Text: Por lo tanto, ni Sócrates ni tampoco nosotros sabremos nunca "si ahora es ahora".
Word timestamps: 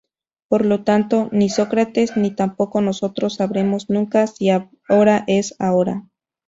Por 0.47 0.65
lo 0.65 0.83
tanto, 0.83 1.29
ni 1.31 1.47
Sócrates 1.49 2.17
ni 2.17 2.31
tampoco 2.31 2.81
nosotros 2.81 3.35
sabremos 3.35 3.87
nunca 3.91 4.25
"si 4.25 4.49
ahora 4.89 5.23
es 5.27 5.55
ahora". 5.59 6.05